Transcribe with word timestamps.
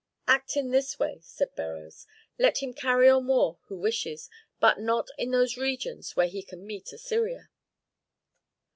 "Act 0.25 0.57
in 0.57 0.71
this 0.71 0.97
way," 0.97 1.19
said 1.21 1.53
Beroes, 1.53 2.07
"let 2.39 2.63
him 2.63 2.73
carry 2.73 3.07
on 3.07 3.27
war 3.27 3.59
who 3.67 3.77
wishes, 3.77 4.31
but 4.59 4.79
not 4.79 5.09
in 5.15 5.29
those 5.29 5.57
regions 5.57 6.15
where 6.15 6.25
he 6.25 6.41
can 6.41 6.65
meet 6.65 6.91
Assyria." 6.91 7.51